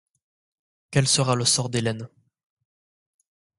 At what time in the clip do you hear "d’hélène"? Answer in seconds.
1.69-2.09